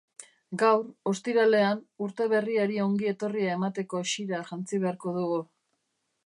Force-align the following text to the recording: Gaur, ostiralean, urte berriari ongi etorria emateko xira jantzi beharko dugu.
Gaur, 0.59 0.79
ostiralean, 1.11 1.83
urte 2.05 2.27
berriari 2.31 2.79
ongi 2.87 3.11
etorria 3.13 3.53
emateko 3.59 4.01
xira 4.13 4.41
jantzi 4.49 4.81
beharko 4.87 5.15
dugu. 5.21 5.39